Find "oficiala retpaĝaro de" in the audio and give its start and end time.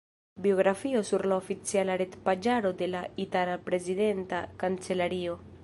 1.41-2.89